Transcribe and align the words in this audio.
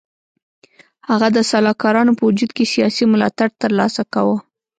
هغه 1.09 1.27
د 1.35 1.37
سلاکارانو 1.51 2.11
په 2.17 2.23
وجود 2.29 2.51
کې 2.57 2.71
سیاسي 2.73 3.03
ملاتړ 3.13 3.47
تر 3.61 3.71
لاسه 3.79 4.01
کاوه. 4.13 4.37